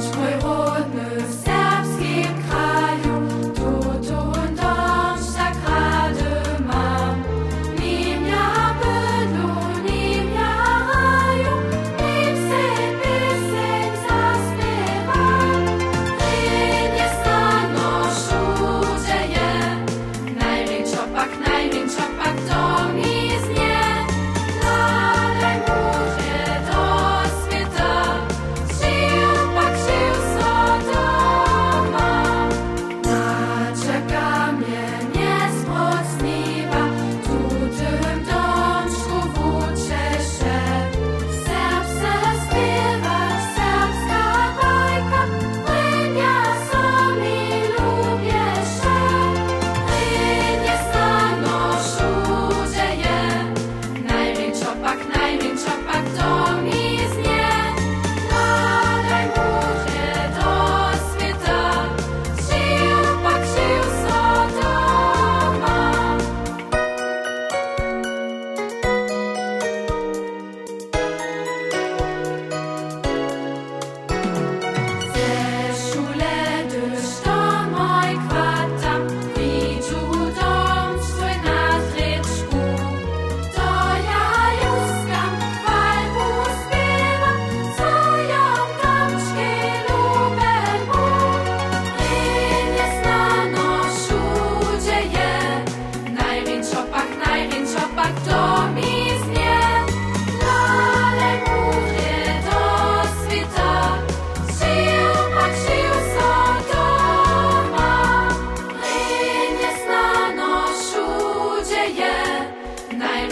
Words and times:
Where 0.00 0.39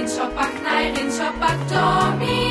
Rinchopak, 0.00 0.54
nein, 0.64 0.96
Rinchopak, 0.96 1.58
Domi. 1.68 2.49